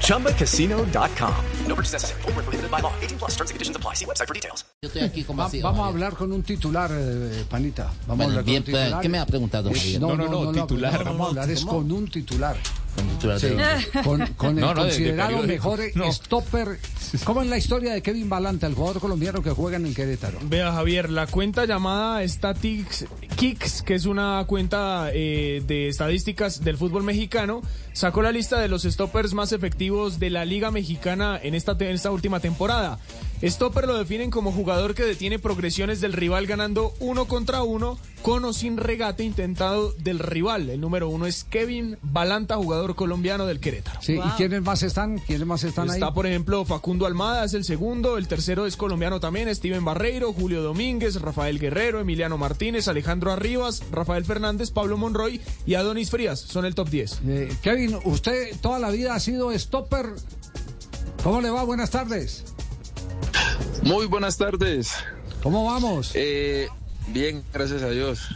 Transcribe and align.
ChumbaCasino.com. 0.00 1.34
No 1.68 1.74
purchase 1.74 1.92
necessary. 1.94 2.22
Full 2.22 2.32
prohibited 2.32 2.70
by 2.70 2.80
law. 2.80 2.92
18 3.00 3.18
plus 3.18 3.32
terms 3.36 3.50
and 3.50 3.54
conditions 3.56 3.76
apply. 3.76 3.94
See 3.94 4.04
website 4.06 4.26
for 4.28 4.34
details. 4.34 4.64
Yo 4.82 4.88
estoy 4.88 5.02
aquí 5.02 5.24
con 5.24 5.36
Va- 5.36 5.44
vacío, 5.44 5.62
vamos 5.62 5.80
a 5.80 5.84
Javier. 5.84 6.04
hablar 6.04 6.18
con 6.18 6.32
un 6.32 6.42
titular, 6.42 6.90
eh, 6.92 7.44
Panita. 7.48 7.84
Vamos 7.84 7.94
a 8.02 8.14
Bueno, 8.14 8.24
hablar 8.30 8.44
bien, 8.44 8.62
con 8.62 8.74
un 8.74 8.80
titular. 8.80 9.02
¿qué 9.02 9.08
me 9.08 9.18
ha 9.18 9.26
preguntado, 9.26 9.70
Eh, 9.70 9.74
Javier? 9.74 10.00
No, 10.00 10.16
no, 10.16 10.28
no, 10.28 10.52
titular. 10.52 10.98
no, 10.98 11.04
vamos 11.04 11.26
a 11.26 11.30
hablar 11.30 11.50
es 11.50 11.64
con 11.64 11.90
un 11.90 12.08
titular. 12.10 12.56
Con 12.94 13.06
titular 13.08 13.40
Sí, 13.40 13.46
de- 13.48 14.02
con, 14.04 14.26
con 14.36 14.48
el 14.50 14.60
No, 14.60 14.74
no, 14.74 14.84
de- 14.84 14.90
de 14.90 14.96
considerado 14.96 15.42
mejor 15.42 15.80
No. 15.94 16.12
stopper. 16.12 16.78
¿Cómo 17.24 17.42
es 17.42 17.48
la 17.48 17.56
historia 17.58 17.92
de 17.92 18.02
Kevin 18.02 18.28
Balanta, 18.28 18.66
el 18.66 18.74
jugador 18.74 19.00
colombiano 19.00 19.40
que 19.42 19.50
juega 19.50 19.76
en 19.76 19.86
el 19.86 19.94
Querétaro? 19.94 20.38
Vea 20.44 20.72
Javier, 20.72 21.10
la 21.10 21.26
cuenta 21.28 21.64
llamada 21.64 22.26
Statics 22.26 23.06
Kicks, 23.36 23.82
que 23.82 23.94
es 23.94 24.06
una 24.06 24.44
cuenta 24.48 25.10
eh, 25.12 25.62
de 25.66 25.88
estadísticas 25.88 26.64
del 26.64 26.76
fútbol 26.76 27.02
mexicano, 27.04 27.62
sacó 27.92 28.20
la 28.22 28.32
lista 28.32 28.58
de 28.60 28.68
los 28.68 28.82
stoppers 28.82 29.32
más 29.34 29.52
efectivos 29.52 30.18
de 30.18 30.30
la 30.30 30.44
Liga 30.44 30.70
Mexicana 30.72 31.38
en 31.42 31.54
esta, 31.54 31.72
en 31.78 31.88
esta 31.94 32.10
última 32.10 32.40
temporada. 32.40 32.98
Stopper 33.42 33.86
lo 33.86 33.98
definen 33.98 34.30
como 34.30 34.50
jugador 34.52 34.94
que 34.94 35.04
detiene 35.04 35.38
progresiones 35.38 36.00
del 36.00 36.12
rival 36.14 36.46
ganando 36.46 36.94
uno 36.98 37.26
contra 37.26 37.62
uno 37.62 37.98
con 38.24 38.42
o 38.46 38.54
sin 38.54 38.78
regate 38.78 39.22
intentado 39.22 39.92
del 39.98 40.18
rival. 40.18 40.70
El 40.70 40.80
número 40.80 41.10
uno 41.10 41.26
es 41.26 41.44
Kevin 41.44 41.98
Balanta, 42.00 42.56
jugador 42.56 42.94
colombiano 42.94 43.44
del 43.44 43.60
Querétaro. 43.60 44.00
Sí, 44.00 44.14
¿Y 44.14 44.30
quiénes 44.38 44.62
más 44.62 44.82
están? 44.82 45.18
¿Quiénes 45.18 45.46
más 45.46 45.62
están 45.62 45.90
ahí? 45.90 45.96
Está, 45.96 46.14
por 46.14 46.26
ejemplo, 46.26 46.64
Facundo 46.64 47.04
Almada 47.04 47.44
es 47.44 47.52
el 47.52 47.64
segundo, 47.64 48.16
el 48.16 48.26
tercero 48.26 48.64
es 48.64 48.78
colombiano 48.78 49.20
también, 49.20 49.54
Steven 49.54 49.84
Barreiro, 49.84 50.32
Julio 50.32 50.62
Domínguez, 50.62 51.20
Rafael 51.20 51.58
Guerrero, 51.58 52.00
Emiliano 52.00 52.38
Martínez, 52.38 52.88
Alejandro 52.88 53.30
Arribas, 53.30 53.82
Rafael 53.92 54.24
Fernández, 54.24 54.70
Pablo 54.70 54.96
Monroy 54.96 55.42
y 55.66 55.74
Adonis 55.74 56.08
Frías. 56.08 56.40
Son 56.40 56.64
el 56.64 56.74
top 56.74 56.88
10. 56.88 57.20
Eh, 57.26 57.54
Kevin, 57.60 57.98
usted 58.04 58.58
toda 58.62 58.78
la 58.78 58.88
vida 58.88 59.14
ha 59.14 59.20
sido 59.20 59.52
stopper. 59.52 60.14
¿Cómo 61.22 61.42
le 61.42 61.50
va? 61.50 61.62
Buenas 61.64 61.90
tardes. 61.90 62.42
Muy 63.82 64.06
buenas 64.06 64.38
tardes. 64.38 64.92
¿Cómo 65.42 65.66
vamos? 65.66 66.12
Eh, 66.14 66.68
bien, 67.08 67.42
gracias 67.52 67.82
a 67.82 67.90
Dios. 67.90 68.28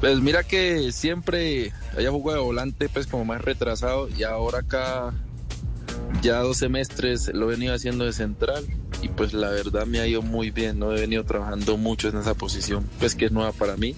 Pues 0.00 0.20
mira 0.20 0.42
que 0.44 0.92
siempre 0.92 1.72
había 1.94 2.10
jugado 2.10 2.40
de 2.40 2.44
volante, 2.44 2.88
pues 2.88 3.06
como 3.06 3.24
más 3.24 3.42
retrasado, 3.42 4.08
y 4.08 4.22
ahora 4.24 4.60
acá 4.60 5.14
ya 6.20 6.40
dos 6.40 6.58
semestres 6.58 7.32
lo 7.32 7.46
he 7.46 7.54
venido 7.54 7.74
haciendo 7.74 8.04
de 8.04 8.12
central, 8.12 8.64
y 9.02 9.08
pues 9.08 9.32
la 9.32 9.50
verdad 9.50 9.86
me 9.86 10.00
ha 10.00 10.06
ido 10.06 10.22
muy 10.22 10.50
bien, 10.50 10.78
no 10.78 10.94
he 10.94 11.00
venido 11.00 11.24
trabajando 11.24 11.76
mucho 11.76 12.08
en 12.08 12.18
esa 12.18 12.34
posición, 12.34 12.88
pues 12.98 13.14
que 13.14 13.26
es 13.26 13.32
nueva 13.32 13.52
para 13.52 13.76
mí. 13.76 13.94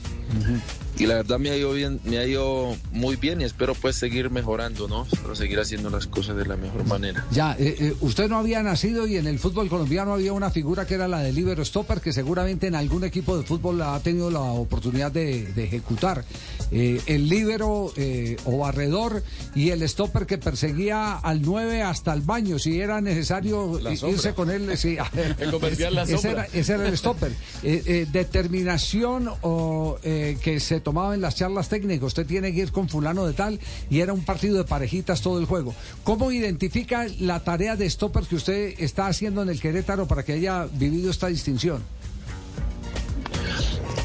Y 0.98 1.06
la 1.06 1.16
verdad 1.16 1.38
me 1.38 1.50
ha 1.50 1.56
ido 1.56 1.72
bien, 1.72 2.00
me 2.04 2.18
ha 2.18 2.26
ido 2.26 2.74
muy 2.92 3.16
bien 3.16 3.40
y 3.40 3.44
espero 3.44 3.74
pues 3.74 3.96
seguir 3.96 4.30
mejorando, 4.30 4.88
¿no? 4.88 5.06
Espero 5.12 5.34
seguir 5.34 5.60
haciendo 5.60 5.90
las 5.90 6.06
cosas 6.06 6.36
de 6.36 6.46
la 6.46 6.56
mejor 6.56 6.86
manera. 6.86 7.24
Ya, 7.30 7.52
eh, 7.58 7.76
eh, 7.78 7.94
usted 8.00 8.28
no 8.28 8.38
había 8.38 8.62
nacido 8.62 9.06
y 9.06 9.16
en 9.16 9.26
el 9.26 9.38
fútbol 9.38 9.68
colombiano 9.68 10.14
había 10.14 10.32
una 10.32 10.50
figura 10.50 10.86
que 10.86 10.94
era 10.94 11.06
la 11.06 11.20
de 11.20 11.32
libero 11.32 11.64
stopper 11.64 12.00
que 12.00 12.12
seguramente 12.12 12.66
en 12.66 12.74
algún 12.74 13.04
equipo 13.04 13.36
de 13.36 13.44
fútbol 13.44 13.82
ha 13.82 14.00
tenido 14.00 14.30
la 14.30 14.40
oportunidad 14.40 15.12
de, 15.12 15.44
de 15.52 15.64
ejecutar. 15.64 16.24
Eh, 16.72 17.00
el 17.06 17.28
libero 17.28 17.92
eh, 17.96 18.36
o 18.44 18.58
barredor 18.58 19.22
y 19.54 19.70
el 19.70 19.86
stopper 19.88 20.26
que 20.26 20.38
perseguía 20.38 21.16
al 21.16 21.42
9 21.42 21.82
hasta 21.82 22.12
el 22.12 22.22
baño 22.22 22.58
si 22.58 22.80
era 22.80 23.00
necesario 23.00 23.78
irse 24.08 24.34
con 24.34 24.50
él. 24.50 24.76
Sí, 24.76 24.96
El 25.38 25.50
comercial 25.50 25.94
La 25.94 26.02
ese, 26.02 26.30
era, 26.30 26.46
ese 26.52 26.74
era 26.74 26.88
el 26.88 26.96
stopper. 26.96 27.32
Eh, 27.62 27.82
eh, 27.86 28.06
determinación 28.10 29.30
o, 29.42 29.98
eh, 30.02 30.36
que 30.42 30.60
se 30.60 30.80
tomaba 30.86 31.16
en 31.16 31.20
las 31.20 31.34
charlas 31.34 31.68
técnicas. 31.68 32.06
Usted 32.06 32.26
tiene 32.26 32.54
que 32.54 32.60
ir 32.60 32.70
con 32.70 32.88
fulano 32.88 33.26
de 33.26 33.32
tal 33.32 33.58
y 33.90 33.98
era 33.98 34.12
un 34.12 34.24
partido 34.24 34.56
de 34.56 34.62
parejitas 34.62 35.20
todo 35.20 35.40
el 35.40 35.44
juego. 35.44 35.74
¿Cómo 36.04 36.30
identifica 36.30 37.08
la 37.18 37.42
tarea 37.42 37.74
de 37.74 37.90
stopper 37.90 38.22
que 38.22 38.36
usted 38.36 38.74
está 38.78 39.08
haciendo 39.08 39.42
en 39.42 39.48
el 39.48 39.60
Querétaro 39.60 40.06
para 40.06 40.22
que 40.22 40.34
haya 40.34 40.68
vivido 40.72 41.10
esta 41.10 41.26
distinción? 41.26 41.82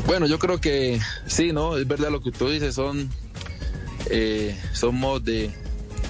Bueno, 0.07 0.25
yo 0.25 0.39
creo 0.39 0.59
que 0.59 0.99
sí, 1.27 1.53
¿no? 1.53 1.77
Es 1.77 1.87
verdad 1.87 2.09
lo 2.09 2.19
que 2.19 2.31
tú 2.31 2.49
dices, 2.49 2.73
son, 2.73 3.11
eh, 4.09 4.57
modos 4.91 5.23
de, 5.23 5.51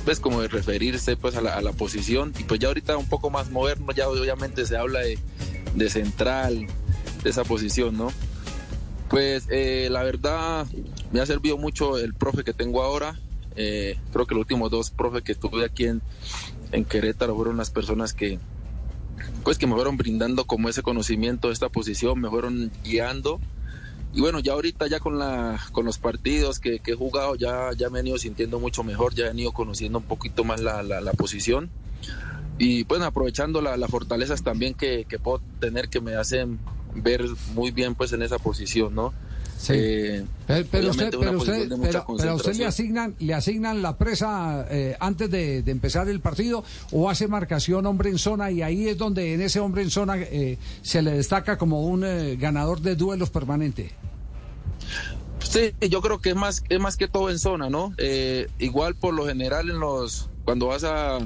pues 0.05 0.21
como 0.21 0.41
de 0.41 0.47
referirse 0.47 1.17
pues 1.17 1.35
a 1.35 1.41
la, 1.41 1.55
a 1.55 1.61
la 1.61 1.73
posición 1.73 2.33
y 2.39 2.43
pues 2.43 2.61
ya 2.61 2.69
ahorita 2.69 2.95
un 2.95 3.09
poco 3.09 3.29
más 3.29 3.51
moderno, 3.51 3.91
ya 3.91 4.07
obviamente 4.07 4.65
se 4.65 4.77
habla 4.77 5.01
de, 5.01 5.19
de 5.75 5.89
central, 5.89 6.65
de 7.23 7.29
esa 7.29 7.43
posición, 7.43 7.97
¿no? 7.97 8.13
Pues 9.11 9.45
eh, 9.51 9.89
la 9.91 10.03
verdad 10.03 10.65
me 11.11 11.19
ha 11.19 11.25
servido 11.25 11.57
mucho 11.57 11.97
el 11.97 12.13
profe 12.13 12.45
que 12.45 12.53
tengo 12.53 12.81
ahora, 12.81 13.19
eh, 13.57 13.97
creo 14.13 14.25
que 14.25 14.33
los 14.33 14.43
últimos 14.43 14.71
dos 14.71 14.89
profes 14.89 15.21
que 15.21 15.35
tuve 15.35 15.65
aquí 15.65 15.85
en, 15.87 16.01
en 16.71 16.85
Querétaro 16.85 17.35
fueron 17.35 17.57
las 17.57 17.71
personas 17.71 18.13
que, 18.13 18.39
pues 19.43 19.57
que 19.57 19.67
me 19.67 19.75
fueron 19.75 19.97
brindando 19.97 20.45
como 20.45 20.69
ese 20.69 20.81
conocimiento 20.81 21.51
esta 21.51 21.67
posición, 21.67 22.21
me 22.21 22.29
fueron 22.29 22.71
guiando. 22.85 23.41
Y 24.13 24.21
bueno, 24.21 24.39
ya 24.39 24.53
ahorita 24.53 24.87
ya 24.87 25.01
con 25.01 25.19
la 25.19 25.61
con 25.73 25.85
los 25.85 25.97
partidos 25.97 26.59
que, 26.59 26.81
he 26.85 26.93
jugado 26.95 27.35
ya, 27.35 27.71
ya 27.77 27.89
me 27.89 27.99
han 27.99 28.07
ido 28.07 28.17
sintiendo 28.17 28.61
mucho 28.61 28.81
mejor, 28.81 29.13
ya 29.13 29.25
he 29.27 29.35
ido 29.37 29.51
conociendo 29.51 29.97
un 29.97 30.05
poquito 30.05 30.45
más 30.45 30.61
la, 30.61 30.83
la, 30.83 31.11
posición. 31.13 31.69
Y 32.57 32.85
pues 32.85 33.01
aprovechando 33.01 33.61
la- 33.61 33.75
las 33.75 33.89
fortalezas 33.91 34.41
también 34.41 34.73
que, 34.73 35.03
que 35.03 35.19
puedo 35.19 35.41
tener 35.59 35.89
que 35.89 35.99
me 35.99 36.15
hacen 36.15 36.59
ver 36.95 37.25
muy 37.53 37.71
bien 37.71 37.95
pues 37.95 38.13
en 38.13 38.21
esa 38.21 38.37
posición, 38.39 38.93
¿no? 38.95 39.13
Eh, 39.69 40.25
Pero, 40.47 40.67
pero 40.71 40.89
usted, 40.89 41.11
pero, 41.11 41.37
pero- 42.17 42.53
le 42.53 42.65
asignan, 42.65 43.15
le 43.19 43.33
asignan 43.35 43.83
la 43.83 43.95
presa 43.95 44.65
eh, 44.71 44.97
antes 44.99 45.29
de, 45.29 45.61
de 45.61 45.71
empezar 45.71 46.09
el 46.09 46.19
partido 46.19 46.63
o 46.91 47.11
hace 47.11 47.27
marcación 47.27 47.85
hombre 47.85 48.09
en 48.09 48.17
zona 48.17 48.49
y 48.49 48.63
ahí 48.63 48.87
es 48.87 48.97
donde 48.97 49.35
en 49.35 49.41
ese 49.41 49.59
hombre 49.59 49.83
en 49.83 49.91
zona 49.91 50.17
eh, 50.17 50.57
se 50.81 51.03
le 51.03 51.11
destaca 51.11 51.59
como 51.59 51.85
un 51.85 52.03
eh, 52.03 52.37
ganador 52.37 52.81
de 52.81 52.95
duelos 52.95 53.29
permanente. 53.29 53.91
Sí, 55.43 55.73
yo 55.89 56.01
creo 56.01 56.19
que 56.19 56.29
es 56.31 56.35
más, 56.35 56.63
es 56.69 56.79
más 56.79 56.97
que 56.97 57.07
todo 57.07 57.29
en 57.29 57.37
zona, 57.37 57.69
¿no? 57.69 57.93
Eh, 57.97 58.47
igual 58.59 58.95
por 58.95 59.13
lo 59.13 59.27
general 59.27 59.69
en 59.69 59.79
los, 59.79 60.29
cuando 60.43 60.67
vas 60.67 60.83
a, 60.83 61.19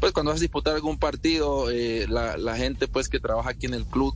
pues 0.00 0.12
cuando 0.12 0.30
vas 0.32 0.40
a 0.40 0.42
disputar 0.42 0.74
algún 0.74 0.98
partido, 0.98 1.70
eh, 1.70 2.06
la, 2.08 2.36
la 2.38 2.56
gente 2.56 2.88
pues 2.88 3.08
que 3.08 3.20
trabaja 3.20 3.50
aquí 3.50 3.66
en 3.66 3.74
el 3.74 3.84
club 3.84 4.14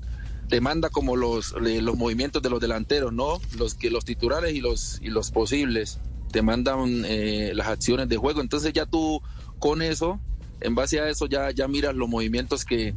te 0.48 0.60
manda 0.60 0.90
como 0.90 1.16
los, 1.16 1.52
los 1.52 1.96
movimientos 1.96 2.42
de 2.42 2.50
los 2.50 2.60
delanteros, 2.60 3.12
¿no? 3.12 3.40
Los 3.56 3.74
que 3.74 3.90
los 3.90 4.04
titulares 4.04 4.54
y 4.54 4.60
los, 4.60 4.98
y 5.00 5.08
los 5.08 5.30
posibles 5.30 5.98
te 6.30 6.42
mandan 6.42 7.04
eh, 7.06 7.52
las 7.54 7.68
acciones 7.68 8.08
de 8.08 8.16
juego. 8.16 8.40
Entonces 8.40 8.72
ya 8.72 8.86
tú 8.86 9.22
con 9.58 9.82
eso, 9.82 10.20
en 10.60 10.74
base 10.74 11.00
a 11.00 11.08
eso 11.08 11.26
ya, 11.26 11.50
ya 11.50 11.68
miras 11.68 11.94
los 11.94 12.08
movimientos 12.08 12.64
que, 12.64 12.94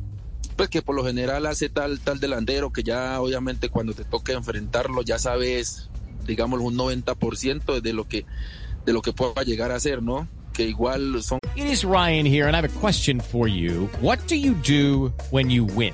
pues 0.56 0.70
que 0.70 0.82
por 0.82 0.96
lo 0.96 1.06
general 1.06 1.46
hace 1.46 1.70
tal, 1.70 2.00
tal 2.00 2.20
delantero 2.20 2.72
que 2.72 2.84
ya 2.84 3.22
obviamente 3.22 3.70
cuando 3.70 3.94
te 3.94 4.06
toca 4.06 4.34
enfrentarlo 4.34 5.02
ya 5.02 5.20
sabes, 5.20 5.90
digamos, 6.26 6.60
un 6.62 6.78
90% 6.78 7.82
de 7.82 7.94
lo 7.94 8.08
que 8.08 8.26
de 8.86 8.94
lo 8.94 9.02
que 9.02 9.14
pueda 9.14 9.44
llegar 9.44 9.72
a 9.72 9.80
ser, 9.80 10.02
¿no? 10.04 10.28
Que 10.54 10.64
igual 10.64 11.22
son 11.24 11.40
It 11.56 11.66
is 11.66 11.84
Ryan 11.84 12.26
here, 12.26 12.48
and 12.48 12.56
I 12.56 12.58
have 12.58 12.66
a 12.66 12.80
question 12.80 13.20
for 13.20 13.48
you. 13.48 13.90
What 14.00 14.20
do 14.28 14.36
you 14.36 14.54
do 14.54 15.12
when 15.32 15.50
you 15.50 15.66
win? 15.66 15.94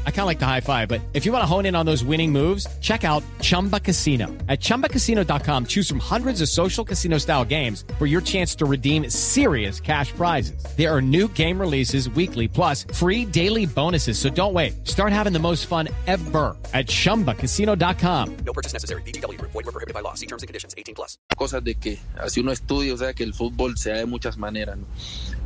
I 0.05 0.11
kind 0.11 0.21
of 0.21 0.27
like 0.27 0.37
the 0.37 0.45
high 0.45 0.61
five, 0.61 0.87
but 0.87 1.01
if 1.15 1.25
you 1.25 1.31
want 1.31 1.41
to 1.41 1.45
hone 1.47 1.65
in 1.65 1.75
on 1.75 1.85
those 1.87 2.03
winning 2.03 2.31
moves, 2.31 2.67
check 2.81 3.03
out 3.03 3.23
Chumba 3.41 3.79
Casino. 3.79 4.27
At 4.47 4.59
chumbacasino.com, 4.59 5.65
choose 5.65 5.89
from 5.89 5.99
hundreds 5.99 6.41
of 6.41 6.49
social 6.49 6.85
casino 6.85 7.17
style 7.17 7.43
games 7.43 7.83
for 7.97 8.05
your 8.05 8.21
chance 8.21 8.53
to 8.55 8.65
redeem 8.65 9.09
serious 9.09 9.79
cash 9.79 10.11
prizes. 10.11 10.63
There 10.77 10.93
are 10.93 11.01
new 11.01 11.27
game 11.29 11.59
releases 11.59 12.09
weekly, 12.11 12.47
plus 12.47 12.83
free 12.93 13.25
daily 13.25 13.65
bonuses. 13.65 14.19
So 14.19 14.29
don't 14.29 14.53
wait. 14.53 14.87
Start 14.87 15.11
having 15.11 15.33
the 15.33 15.39
most 15.39 15.65
fun 15.65 15.89
ever 16.05 16.55
at 16.75 16.85
chumbacasino.com. 16.85 18.37
No 18.45 18.53
purchase 18.53 18.73
necessary. 18.73 19.01
VGW 19.01 19.37
Group. 19.39 19.51
Void 19.51 19.65
were 19.65 19.71
prohibited 19.71 19.95
by 19.95 20.01
law. 20.01 20.13
See 20.13 20.27
terms 20.27 20.43
and 20.43 20.47
conditions. 20.47 20.75
18 20.77 20.93
plus. 20.93 21.17
cosas 21.41 21.63
de 21.63 21.73
que 21.73 21.97
así 22.19 22.39
uno 22.39 22.51
estudia, 22.51 22.93
o 22.93 22.97
sea, 22.97 23.13
que 23.15 23.23
el 23.23 23.33
fútbol 23.33 23.75
se 23.75 23.89
da 23.89 23.97
de 23.97 24.05
muchas 24.05 24.37
maneras, 24.37 24.77
¿no? 24.77 24.85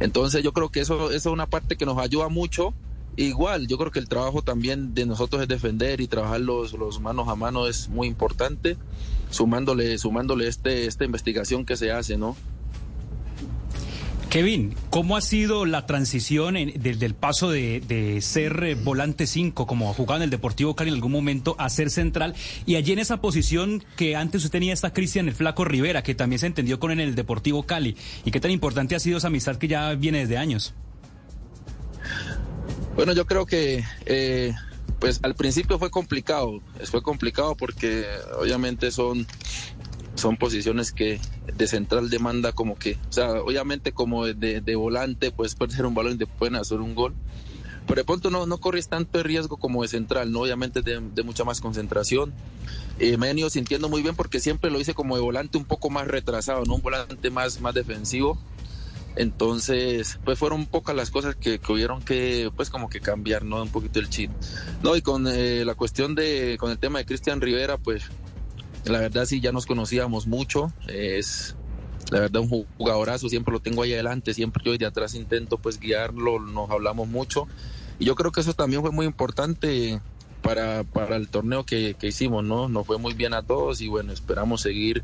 Entonces 0.01 0.43
yo 0.43 0.51
creo 0.51 0.67
que 0.67 0.81
eso, 0.81 1.09
eso 1.09 1.29
es 1.29 1.33
una 1.33 1.47
parte 1.47 1.77
que 1.77 1.85
nos 1.85 1.97
ayuda 1.97 2.27
mucho. 2.27 2.73
Igual, 3.17 3.67
yo 3.67 3.77
creo 3.77 3.91
que 3.91 3.99
el 3.99 4.09
trabajo 4.09 4.41
también 4.41 4.93
de 4.93 5.05
nosotros 5.05 5.41
es 5.41 5.47
defender 5.47 6.01
y 6.01 6.07
trabajar 6.07 6.41
los, 6.41 6.73
los 6.73 6.99
manos 6.99 7.29
a 7.29 7.35
mano 7.35 7.67
es 7.67 7.87
muy 7.87 8.07
importante, 8.07 8.77
sumándole, 9.29 9.97
sumándole 9.97 10.47
este, 10.47 10.85
esta 10.85 11.05
investigación 11.05 11.65
que 11.65 11.77
se 11.77 11.91
hace, 11.91 12.17
¿no? 12.17 12.35
Kevin, 14.35 14.75
¿cómo 14.89 15.15
ha 15.15 15.21
sido 15.21 15.65
la 15.65 15.85
transición 15.85 16.55
desde 16.75 17.05
el 17.05 17.15
paso 17.15 17.49
de, 17.49 18.19
ser 18.21 18.65
eh, 18.65 18.75
volante 18.75 19.27
5, 19.27 19.65
como 19.65 19.93
jugaba 19.93 20.17
en 20.17 20.23
el 20.23 20.29
Deportivo 20.29 20.75
Cali 20.75 20.89
en 20.89 20.95
algún 20.95 21.13
momento, 21.13 21.55
a 21.57 21.69
ser 21.69 21.89
central? 21.89 22.35
Y 22.65 22.75
allí 22.75 22.91
en 22.91 22.99
esa 22.99 23.21
posición 23.21 23.81
que 23.95 24.17
antes 24.17 24.43
usted 24.43 24.51
tenía 24.51 24.73
está 24.73 24.91
Cristian 24.91 25.29
el 25.29 25.35
Flaco 25.35 25.63
Rivera, 25.63 26.03
que 26.03 26.15
también 26.15 26.39
se 26.39 26.47
entendió 26.47 26.81
con 26.81 26.91
él 26.91 26.99
en 26.99 27.07
el 27.07 27.15
Deportivo 27.15 27.63
Cali. 27.63 27.95
¿Y 28.25 28.31
qué 28.31 28.41
tan 28.41 28.51
importante 28.51 28.93
ha 28.93 28.99
sido 28.99 29.19
esa 29.19 29.27
amistad 29.27 29.55
que 29.55 29.69
ya 29.69 29.93
viene 29.93 30.19
desde 30.19 30.37
años? 30.37 30.73
Bueno, 32.95 33.11
yo 33.13 33.25
creo 33.25 33.45
que 33.45 33.83
eh, 34.05 34.53
pues 34.99 35.19
al 35.21 35.35
principio 35.35 35.77
fue 35.77 35.89
complicado, 35.89 36.61
fue 36.85 37.01
complicado 37.01 37.55
porque 37.55 38.05
obviamente 38.39 38.91
son 38.91 39.27
son 40.15 40.37
posiciones 40.37 40.93
que 40.93 41.19
de 41.53 41.67
central 41.67 42.09
demanda 42.09 42.53
como 42.53 42.77
que, 42.77 42.97
o 43.09 43.11
sea, 43.11 43.33
obviamente 43.33 43.91
como 43.91 44.25
de, 44.25 44.61
de 44.61 44.75
volante 44.75 45.31
puedes 45.31 45.55
perder 45.55 45.85
un 45.85 45.93
balón 45.93 46.13
y 46.13 46.17
te 46.19 46.25
pueden 46.25 46.55
hacer 46.55 46.79
un 46.79 46.95
gol, 46.95 47.13
pero 47.85 47.99
de 47.99 48.05
pronto 48.05 48.31
no, 48.31 48.45
no 48.45 48.57
corres 48.57 48.87
tanto 48.87 49.21
riesgo 49.23 49.57
como 49.57 49.81
de 49.81 49.89
central, 49.89 50.31
¿no? 50.31 50.41
Obviamente 50.41 50.81
de, 50.81 51.01
de 51.01 51.23
mucha 51.23 51.43
más 51.43 51.59
concentración. 51.59 52.33
Eh, 52.97 53.17
me 53.17 53.27
he 53.27 53.29
venido 53.29 53.49
sintiendo 53.49 53.89
muy 53.89 54.01
bien 54.03 54.15
porque 54.15 54.39
siempre 54.39 54.71
lo 54.71 54.79
hice 54.79 54.93
como 54.93 55.17
de 55.17 55.21
volante 55.21 55.57
un 55.57 55.65
poco 55.65 55.89
más 55.89 56.07
retrasado, 56.07 56.63
¿no? 56.65 56.75
Un 56.75 56.81
volante 56.81 57.29
más, 57.29 57.59
más 57.59 57.73
defensivo. 57.73 58.39
Entonces, 59.15 60.19
pues 60.25 60.37
fueron 60.37 60.65
pocas 60.65 60.95
las 60.95 61.09
cosas 61.09 61.35
que, 61.35 61.59
que 61.59 61.71
hubieron 61.71 62.01
que, 62.01 62.51
pues 62.55 62.69
como 62.69 62.89
que 62.89 62.99
cambiar, 62.99 63.43
¿no? 63.45 63.61
Un 63.61 63.69
poquito 63.69 63.99
el 63.99 64.09
chip. 64.09 64.31
No, 64.83 64.95
y 64.95 65.01
con 65.01 65.27
eh, 65.27 65.63
la 65.63 65.75
cuestión 65.75 66.15
de, 66.15 66.57
con 66.59 66.71
el 66.71 66.77
tema 66.77 66.99
de 66.99 67.05
Cristian 67.05 67.39
Rivera, 67.39 67.77
pues 67.77 68.03
la 68.83 68.99
verdad 68.99 69.25
sí 69.25 69.39
ya 69.39 69.51
nos 69.51 69.65
conocíamos 69.65 70.27
mucho. 70.27 70.71
Es 70.87 71.55
la 72.11 72.19
verdad 72.19 72.41
un 72.41 72.67
jugadorazo, 72.77 73.29
siempre 73.29 73.53
lo 73.53 73.59
tengo 73.59 73.83
ahí 73.83 73.93
adelante, 73.93 74.33
siempre 74.33 74.63
yo 74.63 74.77
de 74.77 74.85
atrás 74.85 75.15
intento 75.15 75.57
pues 75.57 75.79
guiarlo, 75.79 76.39
nos 76.39 76.69
hablamos 76.69 77.07
mucho. 77.07 77.47
Y 77.97 78.05
yo 78.05 78.15
creo 78.15 78.31
que 78.31 78.41
eso 78.41 78.53
también 78.53 78.81
fue 78.81 78.91
muy 78.91 79.05
importante 79.05 80.01
para, 80.41 80.83
para 80.83 81.15
el 81.15 81.29
torneo 81.29 81.63
que, 81.63 81.95
que 81.97 82.07
hicimos, 82.07 82.43
¿no? 82.43 82.67
Nos 82.67 82.85
fue 82.85 82.97
muy 82.97 83.13
bien 83.13 83.33
a 83.33 83.41
todos 83.41 83.81
y 83.81 83.87
bueno, 83.87 84.11
esperamos 84.11 84.61
seguir 84.61 85.03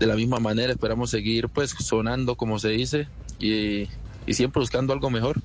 de 0.00 0.06
la 0.06 0.16
misma 0.16 0.40
manera, 0.40 0.72
esperamos 0.72 1.10
seguir 1.10 1.48
pues 1.48 1.70
sonando 1.78 2.34
como 2.34 2.58
se 2.58 2.70
dice 2.70 3.06
y, 3.38 3.86
y 4.26 4.34
siempre 4.34 4.60
buscando 4.60 4.92
algo 4.92 5.10
mejor. 5.10 5.40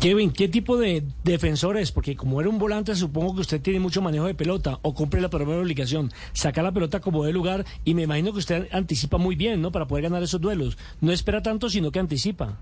Kevin, 0.00 0.32
¿qué 0.32 0.48
tipo 0.48 0.78
de 0.78 1.04
defensor 1.24 1.76
es? 1.76 1.92
Porque 1.92 2.16
como 2.16 2.40
era 2.40 2.48
un 2.48 2.58
volante, 2.58 2.96
supongo 2.96 3.34
que 3.34 3.42
usted 3.42 3.60
tiene 3.60 3.78
mucho 3.78 4.02
manejo 4.02 4.26
de 4.26 4.34
pelota 4.34 4.78
o 4.82 4.94
cumple 4.94 5.20
la 5.20 5.28
primera 5.28 5.60
obligación, 5.60 6.10
sacar 6.32 6.64
la 6.64 6.72
pelota 6.72 7.00
como 7.00 7.24
de 7.24 7.32
lugar 7.32 7.64
y 7.84 7.94
me 7.94 8.02
imagino 8.02 8.32
que 8.32 8.38
usted 8.38 8.68
anticipa 8.72 9.18
muy 9.18 9.36
bien, 9.36 9.60
¿no? 9.60 9.70
Para 9.70 9.86
poder 9.86 10.04
ganar 10.04 10.22
esos 10.22 10.40
duelos. 10.40 10.76
No 11.00 11.12
espera 11.12 11.42
tanto, 11.42 11.70
sino 11.70 11.92
que 11.92 11.98
anticipa. 11.98 12.56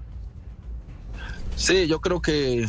Sí, 1.57 1.87
yo 1.87 2.01
creo 2.01 2.21
que 2.21 2.67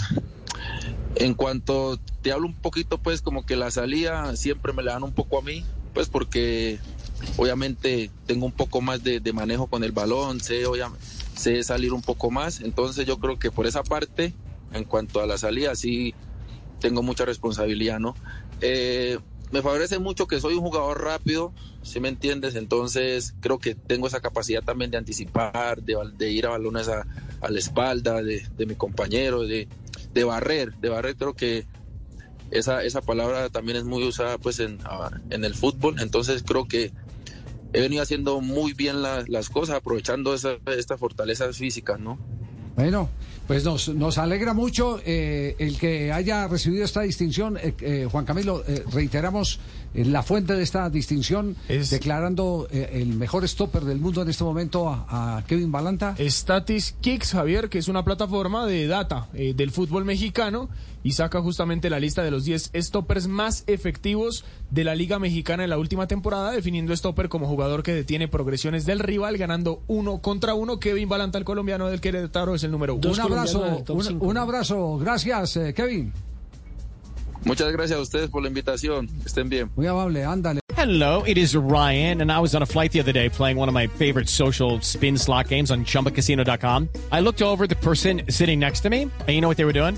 en 1.15 1.33
cuanto 1.33 1.99
te 2.21 2.31
hablo 2.31 2.47
un 2.47 2.53
poquito, 2.53 2.97
pues 2.99 3.21
como 3.21 3.45
que 3.45 3.55
la 3.55 3.71
salida 3.71 4.35
siempre 4.35 4.71
me 4.71 4.83
la 4.83 4.93
dan 4.93 5.03
un 5.03 5.11
poco 5.11 5.39
a 5.39 5.41
mí, 5.41 5.65
pues 5.93 6.09
porque 6.09 6.79
obviamente 7.37 8.11
tengo 8.25 8.45
un 8.45 8.51
poco 8.51 8.81
más 8.81 9.03
de, 9.03 9.21
manejo 9.33 9.67
con 9.67 9.83
el 9.83 9.91
balón, 9.91 10.39
sé, 10.39 10.63
sé 11.35 11.63
salir 11.63 11.93
un 11.93 12.01
poco 12.01 12.31
más, 12.31 12.61
entonces 12.61 13.05
yo 13.05 13.17
creo 13.19 13.39
que 13.39 13.51
por 13.51 13.67
esa 13.67 13.83
parte 13.83 14.33
en 14.73 14.83
cuanto 14.83 15.21
a 15.21 15.27
la 15.27 15.37
salida, 15.37 15.75
sí 15.75 16.13
tengo 16.79 17.01
mucha 17.01 17.25
responsabilidad, 17.25 17.99
¿no? 17.99 18.15
Eh, 18.61 19.19
me 19.51 19.61
favorece 19.61 19.97
mucho 19.97 20.27
que 20.27 20.39
soy 20.39 20.53
un 20.53 20.61
jugador 20.61 21.03
rápido, 21.03 21.51
si 21.81 21.99
me 21.99 22.09
entiendes, 22.09 22.55
entonces 22.55 23.33
creo 23.39 23.57
que 23.57 23.73
tengo 23.73 24.07
esa 24.07 24.21
capacidad 24.21 24.61
también 24.61 24.91
de 24.91 24.97
anticipar, 24.97 25.81
de, 25.81 26.31
ir 26.31 26.45
a 26.45 26.49
balones 26.49 26.87
a, 26.87 27.05
la 27.49 27.59
espalda 27.59 28.21
de, 28.21 28.65
mi 28.67 28.75
compañero, 28.75 29.43
de, 29.43 29.67
de, 30.13 30.23
barrer, 30.23 30.75
de 30.75 30.89
barrer 30.89 31.15
creo 31.15 31.33
que 31.33 31.65
esa, 32.51 32.83
esa 32.83 33.01
palabra 33.01 33.49
también 33.49 33.77
es 33.77 33.85
muy 33.85 34.03
usada 34.03 34.37
pues 34.37 34.59
en, 34.59 34.79
en 35.31 35.43
el 35.43 35.55
fútbol, 35.55 35.95
entonces 35.99 36.43
creo 36.45 36.67
que 36.67 36.91
he 37.73 37.81
venido 37.81 38.01
haciendo 38.01 38.41
muy 38.41 38.73
bien 38.73 39.01
las 39.01 39.49
cosas, 39.49 39.77
aprovechando 39.77 40.33
esa, 40.33 40.57
estas 40.77 40.99
fortalezas 40.99 41.57
físicas, 41.57 41.99
¿no? 41.99 42.17
Bueno, 42.75 43.09
pues 43.45 43.65
nos, 43.65 43.89
nos 43.89 44.17
alegra 44.17 44.53
mucho 44.53 45.01
eh, 45.05 45.55
el 45.59 45.77
que 45.77 46.13
haya 46.13 46.47
recibido 46.47 46.85
esta 46.85 47.01
distinción. 47.01 47.57
Eh, 47.57 47.73
eh, 47.81 48.07
Juan 48.09 48.23
Camilo, 48.23 48.63
reiteramos 48.93 49.59
la 49.93 50.23
fuente 50.23 50.53
de 50.53 50.63
esta 50.63 50.89
distinción, 50.89 51.57
declarando 51.67 52.69
el 52.71 53.07
mejor 53.15 53.45
stopper 53.47 53.83
del 53.83 53.99
mundo 53.99 54.21
en 54.21 54.29
este 54.29 54.43
momento 54.45 54.87
a, 54.87 55.43
Kevin 55.47 55.73
Balanta. 55.73 56.15
Statis 56.19 56.95
Kicks, 57.01 57.31
Javier, 57.31 57.67
que 57.69 57.79
es 57.79 57.87
una 57.89 58.05
plataforma 58.05 58.65
de 58.65 58.87
data 58.87 59.27
del 59.33 59.71
fútbol 59.71 60.05
mexicano 60.05 60.69
y 61.03 61.13
saca 61.13 61.41
justamente 61.41 61.89
la 61.89 61.99
lista 61.99 62.23
de 62.23 62.31
los 62.31 62.45
10 62.45 62.71
stoppers 62.75 63.27
más 63.27 63.63
efectivos 63.67 64.45
de 64.71 64.83
la 64.83 64.95
Liga 64.95 65.19
Mexicana 65.19 65.63
en 65.63 65.69
la 65.69 65.77
última 65.77 66.07
temporada, 66.07 66.51
definiendo 66.51 66.95
stopper 66.95 67.29
como 67.29 67.47
jugador 67.47 67.83
que 67.83 67.93
detiene 67.93 68.27
progresiones 68.27 68.85
del 68.85 68.99
rival, 68.99 69.37
ganando 69.37 69.81
uno 69.87 70.21
contra 70.21 70.53
uno. 70.53 70.79
Kevin 70.79 71.09
Balanta, 71.09 71.37
el 71.37 71.45
colombiano 71.45 71.87
del 71.87 72.01
Querétaro, 72.01 72.55
es 72.55 72.63
el 72.63 72.71
número 72.71 72.95
uno. 72.95 73.11
Un 73.11 73.19
abrazo, 73.19 73.83
un, 74.19 74.37
abrazo. 74.37 74.97
Gracias, 74.97 75.57
eh, 75.57 75.73
Kevin. 75.73 76.13
Muchas 77.45 77.71
gracias 77.71 77.97
a 77.97 78.01
ustedes 78.01 78.29
por 78.29 78.41
la 78.41 78.49
invitación. 78.49 79.09
Estén 79.25 79.49
bien. 79.49 79.71
Muy 79.75 79.87
amable, 79.87 80.25
ándale. 80.25 80.59
Hello, 80.75 81.23
it 81.25 81.37
is 81.37 81.55
Ryan, 81.55 82.21
and 82.21 82.31
I 82.31 82.39
was 82.39 82.55
on 82.55 82.61
a 82.61 82.65
flight 82.65 82.91
the 82.93 83.01
other 83.01 83.11
day 83.11 83.27
playing 83.27 83.57
one 83.57 83.67
of 83.67 83.73
my 83.73 83.87
favorite 83.87 84.29
social 84.29 84.79
spin 84.81 85.17
slot 85.17 85.49
games 85.49 85.71
on 85.71 85.83
chumbacasino.com. 85.83 86.87
I 87.11 87.19
looked 87.19 87.41
over 87.41 87.67
the 87.67 87.75
person 87.75 88.21
sitting 88.29 88.59
next 88.59 88.81
to 88.81 88.89
me, 88.89 89.03
and 89.03 89.29
you 89.29 89.41
know 89.41 89.49
what 89.49 89.57
they 89.57 89.65
were 89.65 89.73
doing? 89.73 89.97